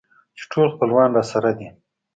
چې 0.37 0.43
ټول 0.51 0.67
خپلوان 0.73 1.09
راسره 1.17 1.51
دي. 1.57 1.69